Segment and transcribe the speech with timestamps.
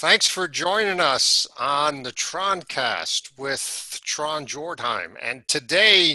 [0.00, 5.14] Thanks for joining us on the Troncast with Tron Jordheim.
[5.20, 6.12] And today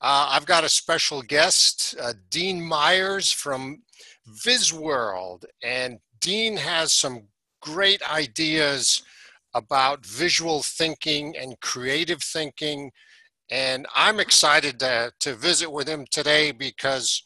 [0.00, 3.82] uh, I've got a special guest, uh, Dean Meyers from
[4.26, 5.44] VizWorld.
[5.62, 7.24] And Dean has some
[7.60, 9.02] great ideas
[9.52, 12.90] about visual thinking and creative thinking.
[13.50, 17.22] And I'm excited to, to visit with him today because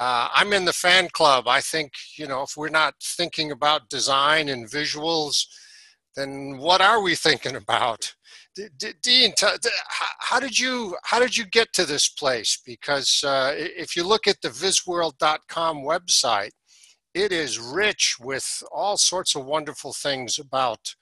[0.00, 1.46] uh, I'm in the fan club.
[1.46, 5.44] I think, you know, if we're not thinking about design and visuals,
[6.16, 8.14] then what are we thinking about?
[8.56, 9.68] D- D- Dean, t- t-
[10.18, 12.60] how did you how did you get to this place?
[12.64, 16.50] Because uh, if you look at the vizworld.com website,
[17.14, 20.94] it is rich with all sorts of wonderful things about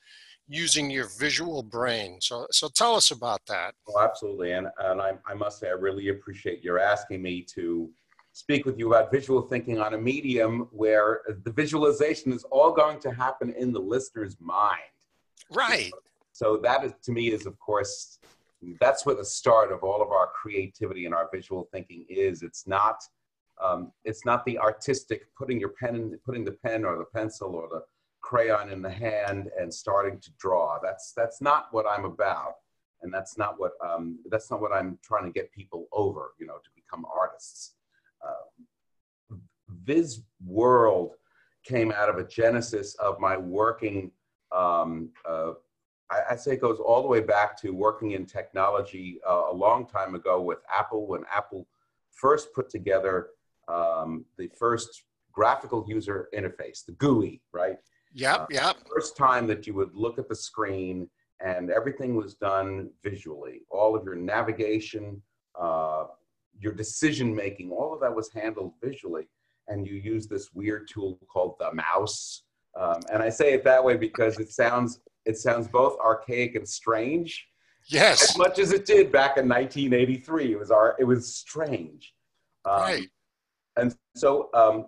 [0.49, 2.19] using your visual brain.
[2.21, 3.75] So, so tell us about that.
[3.87, 7.91] Well, absolutely, and and I, I must say I really appreciate your asking me to
[8.39, 13.01] speak with you about visual thinking on a medium where the visualization is all going
[13.01, 14.95] to happen in the listener's mind.
[15.51, 15.91] Right.
[16.31, 18.21] So that is to me is of course
[18.81, 22.45] that's where the start of all of our creativity and our visual thinking is.
[22.45, 23.03] It's not
[23.61, 27.57] um, it's not the artistic putting your pen in, putting the pen or the pencil
[27.57, 27.83] or the
[28.21, 30.79] crayon in the hand and starting to draw.
[30.81, 32.55] That's that's not what I'm about,
[33.03, 36.35] and that's not what um, that's not what I'm trying to get people over.
[36.39, 37.73] You know, to become artists
[39.89, 41.15] Viz World
[41.65, 44.13] came out of a genesis of my working.
[44.53, 45.53] Um, uh,
[46.11, 49.55] I, I, say it goes all the way back to working in technology uh, a
[49.55, 51.67] long time ago with Apple when Apple
[52.11, 53.29] first put together
[53.67, 57.77] um, the first graphical user interface, the GUI, right?
[58.13, 58.77] Yep, uh, yep.
[58.95, 61.09] First time that you would look at the screen
[61.41, 63.63] and everything was done visually.
[63.71, 65.23] All of your navigation,
[65.59, 66.05] uh,
[66.61, 69.29] your decision making, all of that was handled visually.
[69.69, 72.43] And you use this weird tool called the mouse.
[72.79, 76.67] Um, and I say it that way because it sounds it sounds both archaic and
[76.67, 77.47] strange.
[77.87, 78.23] Yes.
[78.23, 82.15] As much as it did back in 1983, it was our it was strange.
[82.65, 83.09] Um, right.
[83.77, 84.87] And so um,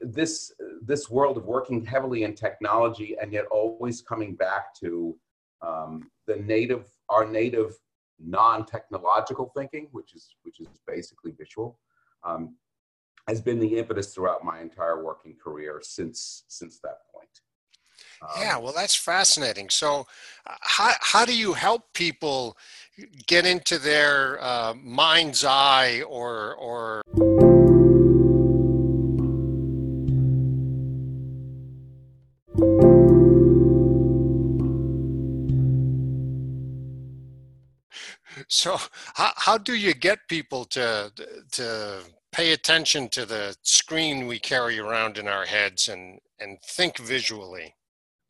[0.00, 5.16] this this world of working heavily in technology and yet always coming back to
[5.62, 7.74] um, the native our native
[8.18, 11.78] non-technological thinking, which is which is basically visual,
[12.24, 12.56] um,
[13.26, 17.28] has been the impetus throughout my entire working career since since that point.
[18.22, 19.68] Um, yeah, well, that's fascinating.
[19.68, 20.06] So,
[20.46, 22.56] uh, how how do you help people
[23.26, 27.02] get into their uh, mind's eye or or
[38.48, 38.76] So
[39.14, 41.12] how, how do you get people to
[41.52, 42.02] to
[42.36, 47.74] pay attention to the screen we carry around in our heads and and think visually?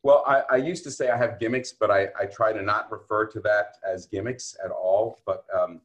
[0.01, 2.89] Well, I, I used to say I have gimmicks, but I, I try to not
[2.89, 5.19] refer to that as gimmicks at all.
[5.25, 5.81] But um,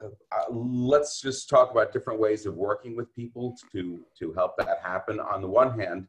[0.00, 0.08] uh,
[0.50, 5.18] let's just talk about different ways of working with people to to help that happen.
[5.18, 6.06] On the one hand,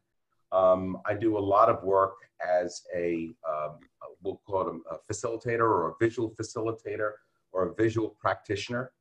[0.52, 3.80] um, I do a lot of work as a um,
[4.22, 7.14] we'll call it a, a facilitator or a visual facilitator
[7.52, 8.92] or a visual practitioner.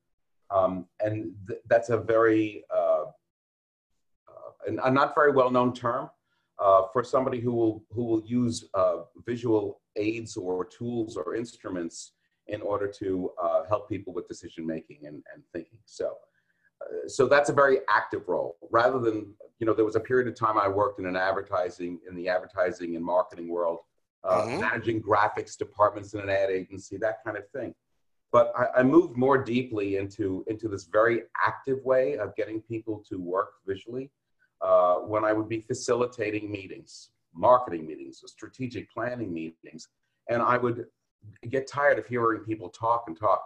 [0.50, 3.04] Um, and th- that's a very, uh,
[4.28, 6.10] uh, a not very well known term
[6.58, 12.12] uh, for somebody who will, who will use uh, visual aids or tools or instruments
[12.48, 15.78] in order to uh, help people with decision making and, and thinking.
[15.86, 16.16] So,
[16.80, 20.26] uh, so that's a very active role rather than, you know, there was a period
[20.26, 23.80] of time I worked in an advertising, in the advertising and marketing world,
[24.24, 24.60] mm-hmm.
[24.60, 27.74] managing graphics departments in an ad agency, that kind of thing
[28.32, 33.02] but I, I, moved more deeply into into this very active way of getting people
[33.08, 34.10] to work visually
[34.60, 39.88] uh, when I would be facilitating meetings, marketing meetings, strategic planning meetings,
[40.28, 40.86] and I would
[41.48, 43.42] get tired of hearing people talk and talk,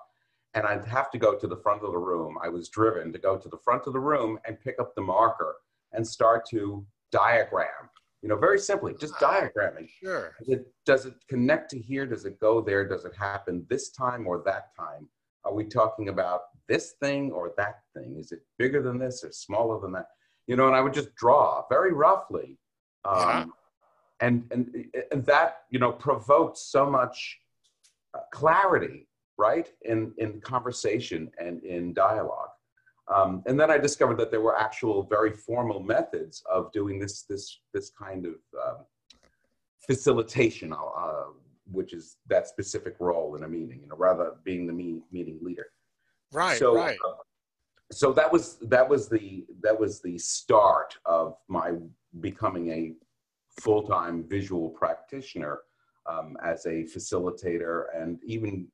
[0.54, 2.36] and I'd have to go to the front of the room.
[2.42, 5.02] I was driven to go to the front of the room and pick up the
[5.02, 5.56] marker
[5.92, 7.90] and start to diagram
[8.24, 9.86] you know, very simply, just diagramming.
[10.02, 10.34] Sure.
[10.38, 12.06] Does it, does it connect to here?
[12.06, 12.88] Does it go there?
[12.88, 15.06] Does it happen this time or that time?
[15.44, 18.16] Are we talking about this thing or that thing?
[18.18, 20.06] Is it bigger than this or smaller than that?
[20.46, 22.58] You know, and I would just draw very roughly.
[23.04, 23.44] Um, yeah.
[24.22, 27.38] and, and, and that, you know, provoked so much
[28.14, 29.06] uh, clarity,
[29.36, 32.53] right, in, in conversation and in dialogue.
[33.12, 37.22] Um, and then I discovered that there were actual very formal methods of doing this
[37.22, 38.84] this this kind of um,
[39.86, 41.24] facilitation, uh, uh,
[41.70, 45.38] which is that specific role in a meeting, you know, rather being the me- meeting
[45.42, 45.66] leader.
[46.32, 46.58] Right.
[46.58, 46.98] So, right.
[47.06, 47.12] Uh,
[47.92, 51.72] so that was that was the that was the start of my
[52.20, 52.92] becoming a
[53.60, 55.60] full time visual practitioner practitioner,
[56.06, 58.66] um, as a facilitator, and even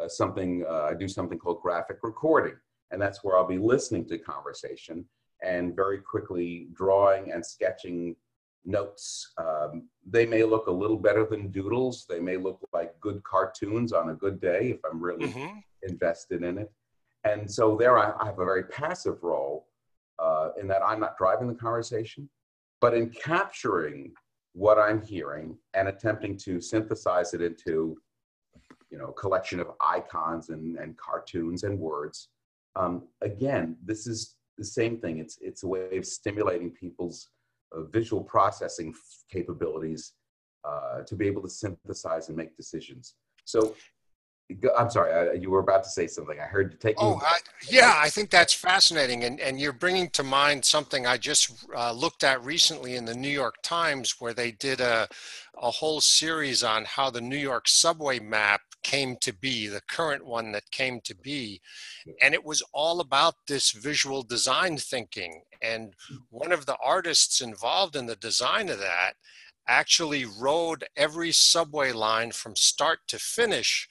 [0.00, 2.54] uh, something uh, I do something called graphic recording,
[2.92, 5.04] and that's where I'll be listening to conversation
[5.42, 8.14] and very quickly drawing and sketching
[8.64, 9.32] notes.
[9.38, 12.06] Um, they may look a little better than doodles.
[12.08, 15.58] They may look like good cartoons on a good day if I'm really mm-hmm.
[15.82, 16.70] invested in it.
[17.24, 19.66] And so there I, I have a very passive role
[20.18, 22.28] uh, in that I'm not driving the conversation,
[22.80, 24.12] but in capturing
[24.52, 27.96] what I'm hearing and attempting to synthesize it into,
[28.90, 32.28] you know, a collection of icons and, and cartoons and words.
[32.76, 35.18] Um, again, this is the same thing.
[35.18, 37.28] It's, it's a way of stimulating people's
[37.74, 38.94] uh, visual processing
[39.30, 40.12] capabilities
[40.64, 43.14] uh, to be able to synthesize and make decisions.
[43.44, 43.74] So
[44.78, 46.38] I'm sorry, I, you were about to say something.
[46.38, 46.96] I heard you take.
[46.98, 47.38] Oh, I,
[47.68, 51.92] yeah, I think that's fascinating, and and you're bringing to mind something I just uh,
[51.92, 55.08] looked at recently in the New York Times, where they did a
[55.60, 60.24] a whole series on how the New York subway map came to be, the current
[60.24, 61.60] one that came to be,
[62.20, 65.42] and it was all about this visual design thinking.
[65.60, 65.94] And
[66.30, 69.14] one of the artists involved in the design of that
[69.68, 73.88] actually rode every subway line from start to finish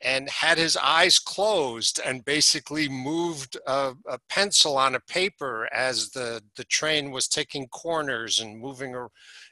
[0.00, 6.10] and had his eyes closed and basically moved a, a, pencil on a paper as
[6.10, 8.94] the, the train was taking corners and moving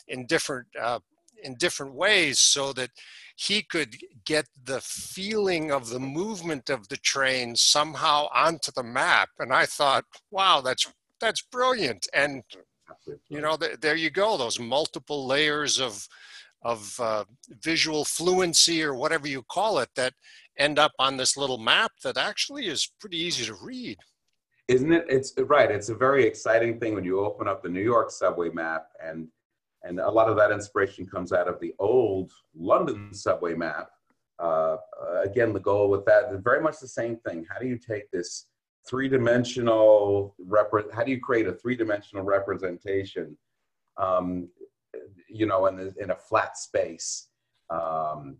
[0.08, 0.98] in different uh,
[1.42, 2.90] in different ways so that
[3.36, 9.28] he could get the feeling of the movement of the train somehow onto the map
[9.38, 12.42] and i thought wow that's that's brilliant and
[13.28, 16.06] you know th- there you go those multiple layers of
[16.64, 17.24] of uh,
[17.62, 20.14] visual fluency or whatever you call it that
[20.58, 23.98] end up on this little map that actually is pretty easy to read.
[24.68, 25.04] Isn't it?
[25.08, 25.70] It's right.
[25.70, 29.28] It's a very exciting thing when you open up the New York subway map and
[29.84, 33.88] and a lot of that inspiration comes out of the old London subway map.
[34.38, 34.76] Uh,
[35.22, 37.46] again, the goal with that very much the same thing.
[37.50, 38.46] How do you take this
[38.88, 43.36] three-dimensional rep- How do you create a three-dimensional representation?
[43.96, 44.48] Um,
[45.28, 47.28] you know, in, in a flat space.
[47.70, 48.36] Um,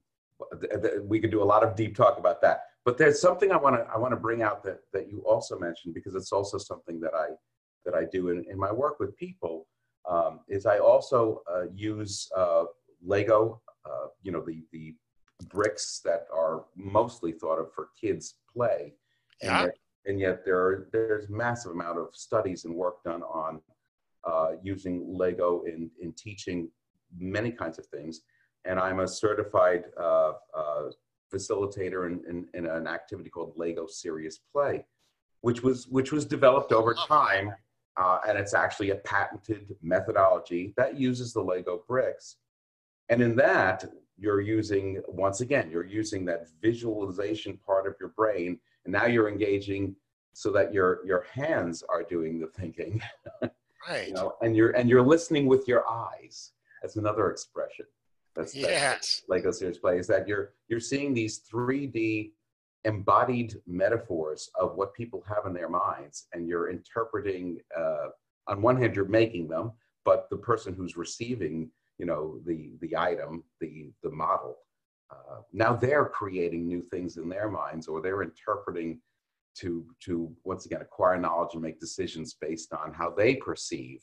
[1.02, 2.62] we could do a lot of deep talk about that.
[2.84, 5.58] But there's something I want to I want to bring out that that you also
[5.58, 7.28] mentioned because it's also something that I
[7.84, 9.66] that I do in, in my work with people
[10.10, 12.64] um, is I also uh, use uh,
[13.04, 14.94] Lego, uh, you know, the the
[15.48, 18.94] bricks that are mostly thought of for kids play,
[19.42, 19.62] yeah.
[19.62, 19.76] and, yet,
[20.06, 23.60] and yet there are, there's massive amount of studies and work done on
[24.24, 26.68] uh, using Lego in in teaching
[27.18, 28.22] many kinds of things.
[28.64, 30.90] And I'm a certified uh, uh,
[31.32, 34.84] facilitator in, in, in, an activity called Lego Serious Play,
[35.40, 37.52] which was which was developed over time,
[37.96, 42.36] uh, and it's actually a patented methodology that uses the Lego bricks.
[43.08, 43.84] And in that,
[44.18, 49.28] you're using once again, you're using that visualization part of your brain, and now you're
[49.28, 49.94] engaging
[50.32, 53.02] so that your your hands are doing the thinking,
[53.88, 54.08] right?
[54.08, 56.52] you know, and you're and you're listening with your eyes.
[56.80, 57.86] That's another expression.
[58.34, 58.70] That's, yes.
[58.70, 62.30] that's Lego Serious Play is that you're you're seeing these 3D
[62.84, 67.60] embodied metaphors of what people have in their minds, and you're interpreting.
[67.76, 68.08] Uh,
[68.48, 69.72] on one hand, you're making them,
[70.04, 74.56] but the person who's receiving, you know, the the item, the the model,
[75.10, 79.00] uh, now they're creating new things in their minds, or they're interpreting
[79.54, 84.00] to to once again acquire knowledge and make decisions based on how they perceive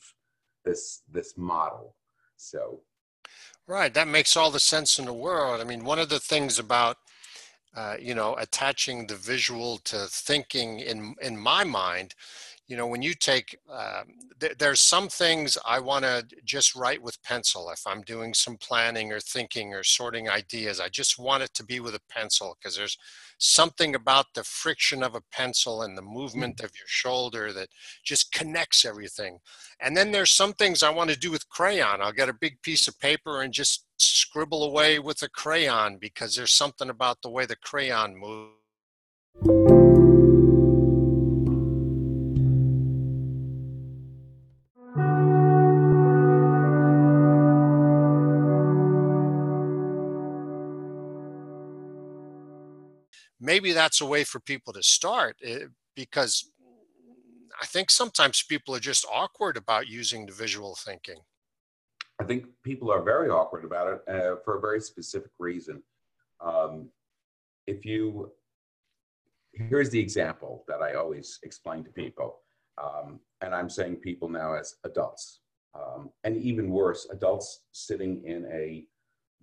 [0.64, 1.96] this this model.
[2.36, 2.80] So
[3.66, 3.94] Right.
[3.94, 5.60] That makes all the sense in the world.
[5.60, 6.96] I mean, one of the things about
[7.76, 12.14] uh, you know attaching the visual to thinking in in my mind
[12.66, 14.02] you know when you take uh,
[14.40, 18.56] th- there's some things i want to just write with pencil if i'm doing some
[18.56, 20.80] planning or thinking or sorting ideas.
[20.80, 22.98] I just want it to be with a pencil because there's
[23.38, 26.64] something about the friction of a pencil and the movement mm.
[26.64, 27.68] of your shoulder that
[28.02, 29.38] just connects everything.
[29.80, 32.00] And then there's some things i want to do with crayon.
[32.00, 33.84] I'll get a big piece of paper and just
[34.30, 38.54] scribble away with a crayon because there's something about the way the crayon moves.
[53.40, 55.64] Maybe that's a way for people to start eh,
[55.96, 56.52] because
[57.60, 61.18] I think sometimes people are just awkward about using the visual thinking.
[62.20, 65.82] I think people are very awkward about it uh, for a very specific reason.
[66.44, 66.90] Um,
[67.66, 68.30] if you,
[69.54, 72.40] here's the example that I always explain to people,
[72.76, 75.40] um, and I'm saying people now as adults,
[75.74, 78.84] um, and even worse, adults sitting in a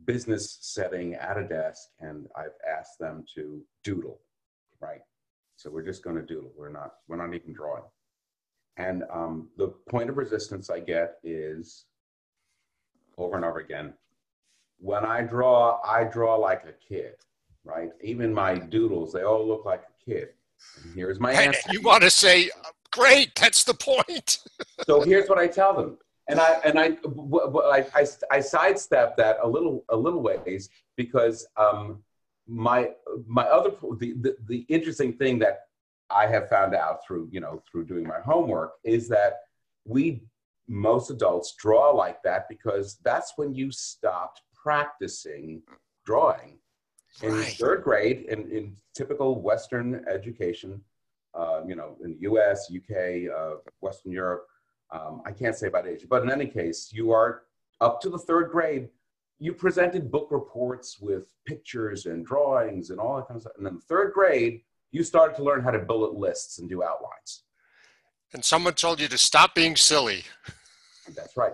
[0.06, 4.20] business setting at a desk and I've asked them to doodle,
[4.80, 5.02] right?
[5.56, 6.52] So we're just going to doodle.
[6.56, 7.84] We're not, we're not even drawing.
[8.78, 11.86] And um, the point of resistance I get is
[13.18, 13.94] over and over again.
[14.80, 17.14] When I draw, I draw like a kid,
[17.64, 17.90] right?
[18.02, 20.30] Even my doodles, they all look like a kid.
[20.84, 21.60] And here's my answer.
[21.72, 22.50] You want to say,
[22.92, 24.40] great, that's the point.
[24.86, 25.98] so here's what I tell them
[26.28, 26.98] and I and I,
[27.74, 32.04] I, I, I sidestep that a little a little ways because um,
[32.48, 32.92] my
[33.26, 35.68] my other the, the the interesting thing that
[36.10, 39.40] I have found out through you know through doing my homework is that
[39.86, 40.22] we
[40.68, 45.62] most adults draw like that because that's when you stopped practicing
[46.06, 46.58] drawing
[47.22, 47.54] in right.
[47.54, 50.82] third grade in, in typical Western education,
[51.34, 54.46] uh, you know, in the U.S., U.K., uh, Western Europe
[54.92, 57.44] um, I can't say about age, but in any case, you are
[57.82, 58.90] up to the third grade.
[59.40, 63.54] You presented book reports with pictures and drawings and all that kind of stuff.
[63.58, 67.44] And then third grade, you started to learn how to bullet lists and do outlines.
[68.34, 70.24] And someone told you to stop being silly.
[71.16, 71.54] That's right.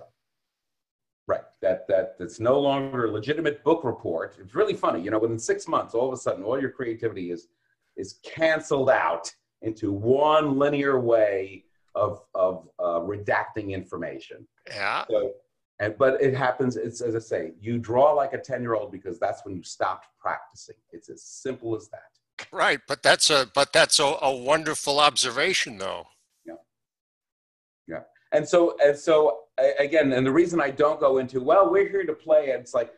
[1.28, 1.44] Right.
[1.62, 4.36] That that that's no longer a legitimate book report.
[4.40, 5.20] It's really funny, you know.
[5.20, 7.48] Within six months, all of a sudden, all your creativity is
[7.96, 9.32] is canceled out
[9.62, 11.64] into one linear way
[11.96, 14.46] of of uh, redacting information.
[14.68, 15.06] Yeah.
[15.10, 15.32] So,
[15.80, 16.76] and but it happens.
[16.76, 19.64] It's as I say, you draw like a ten year old because that's when you
[19.64, 20.76] stopped practicing.
[20.92, 22.48] It's as simple as that.
[22.52, 26.06] Right, but that's a but that's a, a wonderful observation, though.
[26.46, 26.56] Yeah.
[27.88, 28.00] Yeah,
[28.32, 29.43] and so and so
[29.80, 32.52] again, and the reason I don't go into well, we're here to play.
[32.52, 32.92] And it's like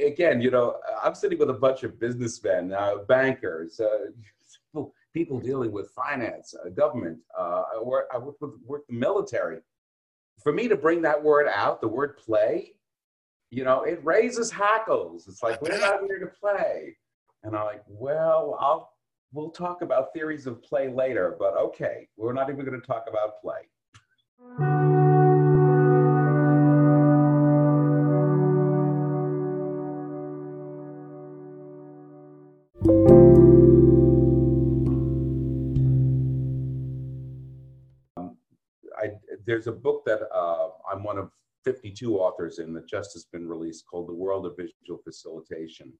[0.00, 4.82] again, you know, I'm sitting with a bunch of businessmen, uh, bankers, uh,
[5.12, 7.18] people dealing with finance, uh, government.
[7.38, 9.60] Uh, I, work, I work with work the military.
[10.42, 12.72] For me to bring that word out, the word play,
[13.50, 15.28] you know, it raises hackles.
[15.28, 16.96] It's like we're not here to play,
[17.44, 18.90] and I'm like, well, I'll
[19.32, 23.04] we'll talk about theories of play later, but okay, we're not even going to talk
[23.08, 24.73] about play.
[39.54, 41.30] There's a book that uh, I'm one of
[41.64, 45.92] 52 authors in that just has been released called The World of Visual Facilitation.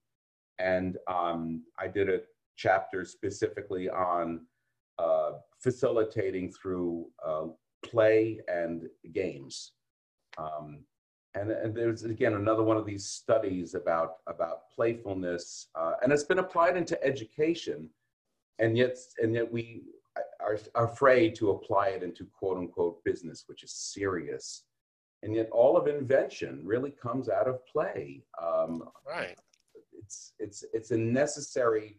[0.59, 2.19] And um, I did a
[2.57, 4.41] chapter specifically on
[4.99, 5.31] uh,
[5.63, 7.45] facilitating through uh,
[7.81, 9.71] play and games.
[10.37, 10.79] Um,
[11.33, 16.23] and, and, there's again another one of these studies about about playfulness, uh, and it's
[16.23, 17.89] been applied into education,
[18.59, 19.83] and yet and yet we
[20.45, 24.63] are, afraid to apply it into quote unquote business, which is serious.
[25.23, 28.23] And yet all of invention really comes out of play.
[28.41, 29.37] Um, right.
[29.93, 31.97] It's, it's, it's a necessary,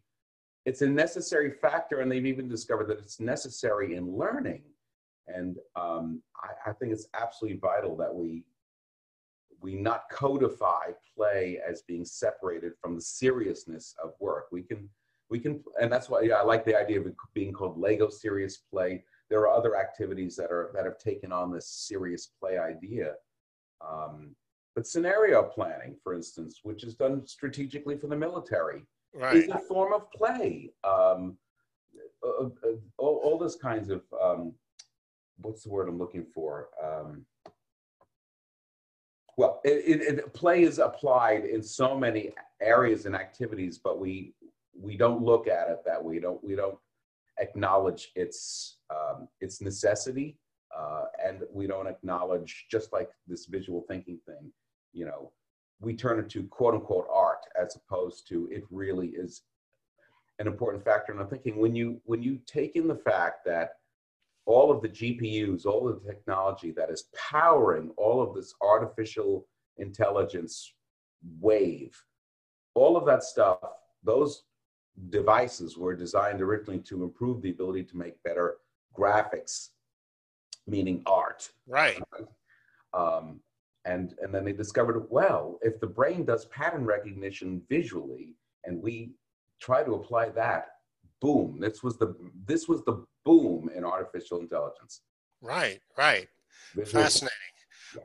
[0.65, 2.01] it's a necessary factor.
[2.01, 4.63] And they've even discovered that it's necessary in learning.
[5.27, 8.45] And um, I, I think it's absolutely vital that we,
[9.61, 14.47] we not codify play as being separated from the seriousness of work.
[14.53, 14.89] We can,
[15.31, 18.09] we can, and that's why yeah, I like the idea of it being called Lego
[18.09, 19.05] serious play.
[19.29, 23.15] There are other activities that are that have taken on this serious play idea.
[23.87, 24.35] Um,
[24.75, 29.37] but scenario planning, for instance, which is done strategically for the military, right.
[29.37, 30.71] is a form of play.
[30.85, 31.39] Um,
[32.25, 34.53] uh, uh, all, all those kinds of um,
[35.39, 36.69] what's the word I'm looking for?
[36.83, 37.25] Um,
[39.37, 44.35] well, it, it, it, play is applied in so many areas and activities, but we
[44.81, 46.15] we don't look at it that way.
[46.15, 46.79] We don't we don't
[47.39, 50.39] acknowledge its um, its necessity,
[50.77, 54.53] uh, and we don't acknowledge just like this visual thinking thing.
[54.93, 55.33] You know,
[55.81, 59.43] we turn it to quote unquote art as opposed to it really is
[60.39, 61.13] an important factor.
[61.13, 63.71] And I'm thinking when you when you take in the fact that
[64.47, 69.47] all of the GPUs, all of the technology that is powering all of this artificial
[69.79, 70.73] intelligence
[71.41, 72.01] wave,
[72.75, 73.59] all of that stuff,
[74.05, 74.45] those
[75.11, 78.57] devices were designed originally to improve the ability to make better
[78.97, 79.71] graphics,
[80.67, 81.51] meaning art.
[81.67, 82.03] Right.
[82.95, 83.41] Um,
[83.85, 88.35] and and then they discovered well, if the brain does pattern recognition visually,
[88.65, 89.13] and we
[89.61, 90.69] try to apply that,
[91.21, 91.61] boom!
[91.61, 95.03] This was the this was the boom in artificial intelligence.
[95.41, 95.81] Right.
[95.97, 96.29] Right.
[96.75, 97.03] Visual.
[97.03, 97.37] Fascinating.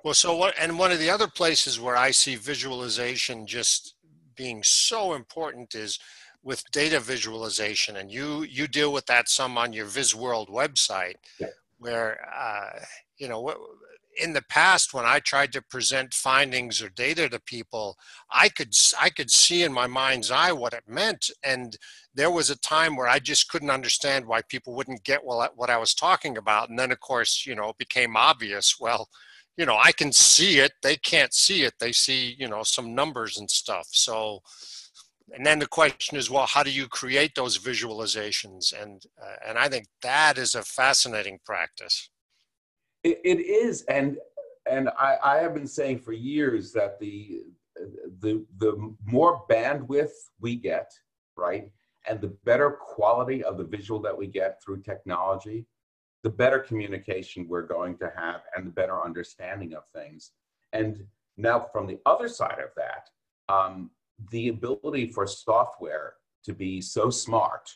[0.04, 0.54] Well, so what?
[0.60, 3.96] And one of the other places where I see visualization just
[4.36, 6.00] being so important is
[6.44, 11.48] with data visualization, and you you deal with that some on your VizWorld website, yeah.
[11.78, 12.80] where uh,
[13.18, 13.54] you know
[14.18, 17.98] in the past when i tried to present findings or data to people
[18.32, 21.78] i could i could see in my mind's eye what it meant and
[22.14, 25.78] there was a time where i just couldn't understand why people wouldn't get what i
[25.78, 29.08] was talking about and then of course you know it became obvious well
[29.58, 32.94] you know i can see it they can't see it they see you know some
[32.94, 34.42] numbers and stuff so
[35.34, 38.74] and then the question is well how do you create those visualizations?
[38.80, 42.10] And uh, and i think that is a fascinating practice.
[43.04, 43.84] It, it is.
[43.84, 44.18] And
[44.70, 47.42] and I, I have been saying for years that the
[48.20, 50.92] the the more bandwidth we get
[51.36, 51.72] right
[52.08, 55.66] and the better quality of the visual that we get through technology
[56.24, 60.32] the better communication we're going to have and the better understanding of things.
[60.74, 61.04] And
[61.38, 63.90] now from the other side of that um,
[64.30, 66.14] the ability for software
[66.44, 67.70] to be so smart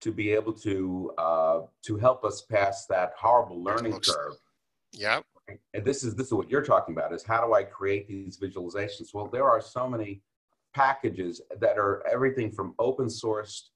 [0.00, 4.34] to be able to uh, to help us pass that horrible learning curve.
[4.92, 5.20] Yeah.
[5.74, 8.38] And this is this is what you're talking about is how do I create these
[8.38, 9.14] visualizations?
[9.14, 10.22] Well, there are so many
[10.74, 13.70] packages that are everything from open source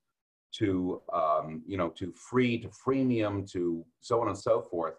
[0.54, 4.94] to um, you know to free to freemium to so on and so forth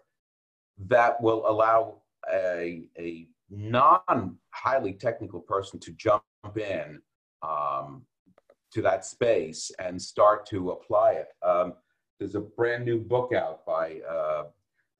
[0.86, 1.96] that will allow
[2.32, 6.22] a, a non highly technical person to jump
[6.56, 7.00] in
[7.42, 8.02] um,
[8.72, 11.28] to that space and start to apply it.
[11.46, 11.74] Um,
[12.18, 14.44] there's a brand new book out by uh,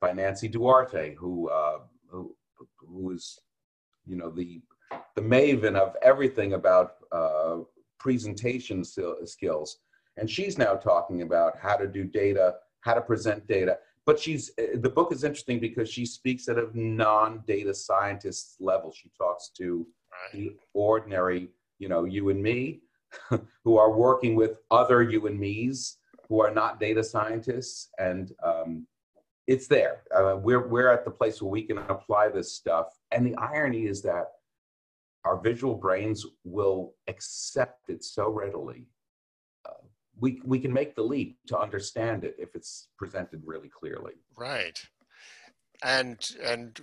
[0.00, 1.78] by Nancy Duarte, who uh,
[2.10, 2.34] who
[3.10, 3.38] is
[4.06, 4.60] you know the
[5.16, 7.58] the maven of everything about uh,
[7.98, 9.78] presentation skills,
[10.16, 13.78] and she's now talking about how to do data, how to present data.
[14.06, 18.92] But she's the book is interesting because she speaks at a non-data scientist level.
[18.92, 19.86] She talks to
[20.32, 21.48] the ordinary,
[21.78, 22.80] you know, you and me,
[23.64, 25.96] who are working with other you and me's
[26.28, 28.86] who are not data scientists, and um,
[29.46, 30.02] it's there.
[30.14, 32.88] Uh, we're we're at the place where we can apply this stuff.
[33.12, 34.26] And the irony is that
[35.24, 38.86] our visual brains will accept it so readily.
[39.66, 39.84] Uh,
[40.20, 44.12] we we can make the leap to understand it if it's presented really clearly.
[44.36, 44.78] Right
[45.82, 46.80] and and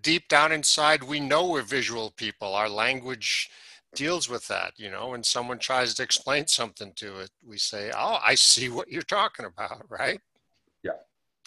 [0.00, 2.54] deep down inside we know we're visual people.
[2.54, 3.50] Our language
[3.94, 5.08] deals with that you know?
[5.08, 9.02] When someone tries to explain something to it we say oh i see what you're
[9.02, 10.20] talking about right?
[10.82, 10.92] Yeah.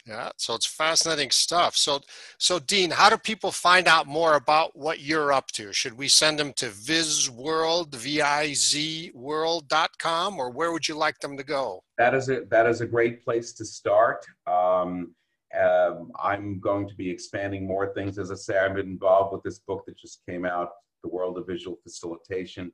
[0.05, 1.75] Yeah so it's fascinating stuff.
[1.75, 2.01] So
[2.37, 5.73] so dean how do people find out more about what you're up to?
[5.73, 11.43] Should we send them to vizworld v-i-z world.com or where would you like them to
[11.43, 11.83] go?
[11.97, 14.25] That is a that is a great place to start.
[14.45, 15.15] Um,
[15.57, 18.17] um, I'm going to be expanding more things.
[18.17, 20.69] As I say, I've been involved with this book that just came out,
[21.03, 22.71] The World of Visual Facilitation.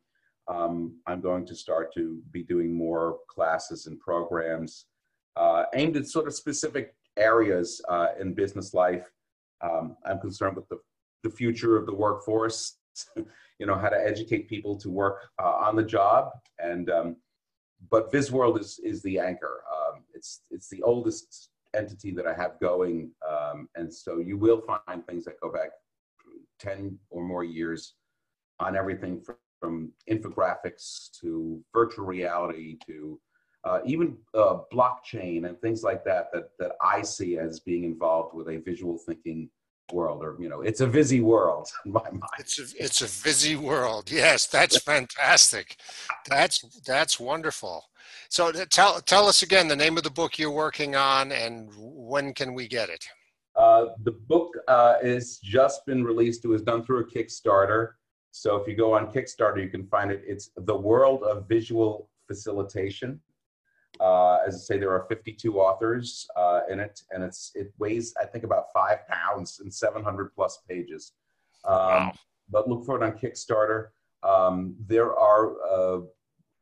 [0.47, 4.85] Um, I'm going to start to be doing more classes and programs
[5.35, 9.09] uh, aimed at sort of specific areas uh, in business life.
[9.61, 10.77] Um, I'm concerned with the,
[11.23, 12.77] the future of the workforce,
[13.15, 16.31] you know, how to educate people to work uh, on the job.
[16.59, 17.15] And um,
[17.89, 19.63] but VizWorld is is the anchor.
[19.71, 23.11] Um, it's it's the oldest entity that I have going.
[23.27, 25.69] Um, and so you will find things that go back
[26.59, 27.95] 10 or more years
[28.59, 33.19] on everything from, from infographics to virtual reality to
[33.63, 38.35] uh, even uh, blockchain and things like that, that, that I see as being involved
[38.35, 39.49] with a visual thinking
[39.91, 42.23] world or you know it's a busy world in my mind.
[42.39, 44.09] It's a, it's a busy world.
[44.09, 45.75] Yes that's fantastic.
[46.29, 47.83] That's that's wonderful
[48.31, 52.33] so tell tell us again the name of the book you're working on and when
[52.33, 53.05] can we get it?
[53.57, 56.45] Uh, the book uh, is just been released.
[56.45, 57.89] It was done through a Kickstarter.
[58.31, 60.23] So if you go on Kickstarter, you can find it.
[60.25, 63.19] It's The World of Visual Facilitation.
[63.99, 68.13] Uh, as I say, there are 52 authors uh, in it, and it's it weighs
[68.19, 71.11] I think about five pounds and 700 plus pages.
[71.65, 72.13] Um, wow.
[72.49, 73.87] But look for it on Kickstarter.
[74.23, 76.01] Um, there are uh,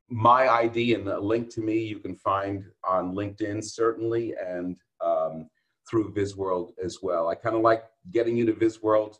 [0.09, 5.49] my ID and a link to me you can find on LinkedIn certainly and um,
[5.89, 7.29] through VizWorld as well.
[7.29, 9.17] I kind of like getting you to VizWorld.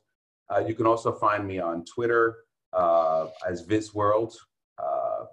[0.53, 2.37] Uh, you can also find me on Twitter
[2.73, 4.33] uh, as VizWorld
[4.77, 5.25] uh,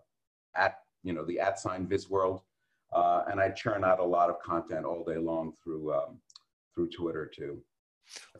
[0.56, 2.42] at you know the at sign VizWorld,
[2.92, 6.20] uh, and I churn out a lot of content all day long through um,
[6.74, 7.62] through Twitter too.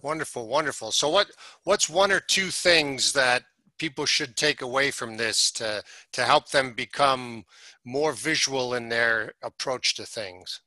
[0.02, 0.92] Wonderful, wonderful.
[0.92, 1.30] So what
[1.64, 3.44] what's one or two things that
[3.78, 7.44] people should take away from this to to help them become
[7.84, 10.60] more visual in their approach to things?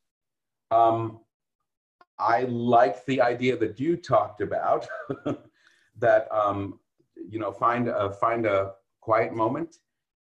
[0.70, 1.20] Um,
[2.18, 4.86] I like the idea that you talked about
[5.98, 6.78] that um,
[7.28, 9.76] you know find a, find a quiet moment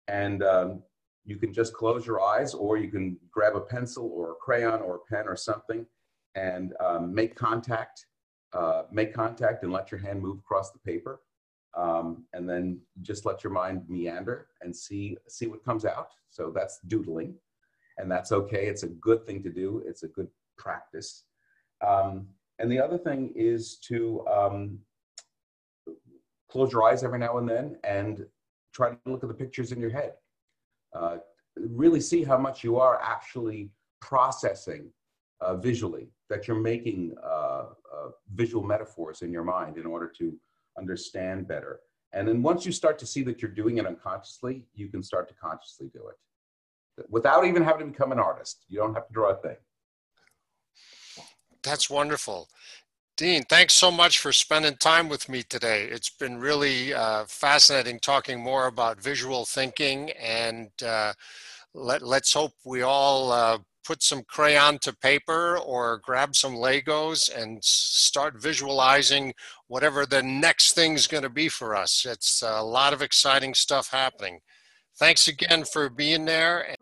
[0.09, 0.83] and um,
[1.25, 4.81] you can just close your eyes or you can grab a pencil or a crayon
[4.81, 5.85] or a pen or something
[6.35, 8.07] and um, make contact
[8.53, 11.21] uh, make contact and let your hand move across the paper.
[11.77, 16.09] Um, and then just let your mind meander and see see what comes out.
[16.31, 17.35] So that's doodling,
[17.99, 18.67] and that's okay.
[18.67, 19.83] It's a good thing to do.
[19.87, 21.25] It's a good practice.
[21.87, 24.79] Um, and the other thing is to um,
[26.51, 28.25] close your eyes every now and then and
[28.73, 30.15] try to look at the pictures in your head.
[30.95, 31.19] Uh,
[31.57, 34.91] really see how much you are actually processing
[35.41, 40.35] uh, visually, that you're making uh, uh, visual metaphors in your mind in order to
[40.79, 41.81] understand better.
[42.13, 45.29] And then once you start to see that you're doing it unconsciously, you can start
[45.29, 46.17] to consciously do it
[47.11, 48.65] without even having to become an artist.
[48.69, 49.57] You don't have to draw a thing.
[51.63, 52.49] That's wonderful.
[53.17, 55.85] Dean, thanks so much for spending time with me today.
[55.85, 61.15] It's been really uh, fascinating talking more about visual thinking, and uh,
[61.73, 67.35] let, us hope we all uh, put some crayon to paper or grab some Legos
[67.35, 69.33] and start visualizing
[69.69, 72.05] whatever the next thing's going to be for us.
[72.09, 74.41] It's a lot of exciting stuff happening.
[74.99, 76.77] Thanks again for being there.